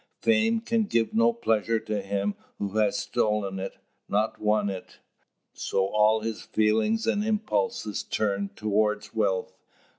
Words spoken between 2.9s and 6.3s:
stolen it, not won it; so all